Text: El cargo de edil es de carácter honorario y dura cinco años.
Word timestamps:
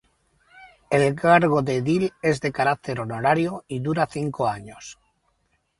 El 0.99 1.03
cargo 1.19 1.61
de 1.61 1.75
edil 1.81 2.07
es 2.23 2.41
de 2.41 2.51
carácter 2.51 2.99
honorario 3.01 3.65
y 3.67 3.81
dura 3.81 4.07
cinco 4.11 4.47
años. 4.47 4.97